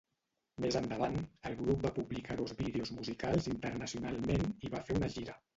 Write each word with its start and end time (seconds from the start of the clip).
Més 0.63 0.77
endavant, 0.79 1.17
el 1.49 1.57
grup 1.59 1.85
va 1.87 1.91
publicar 1.99 2.39
dos 2.41 2.55
vídeos 2.63 2.95
musicals 3.01 3.51
internacionalment 3.55 4.51
i 4.69 4.77
va 4.79 4.85
fer 4.89 5.01
una 5.03 5.13
gira. 5.19 5.39